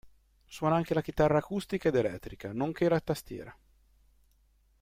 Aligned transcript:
Suona 0.47 0.77
anche 0.77 0.95
la 0.95 1.03
chitarra 1.03 1.37
acustica 1.37 1.89
ed 1.89 1.95
elettrica, 1.95 2.51
nonché 2.53 2.89
la 2.89 2.99
tastiera. 2.99 3.55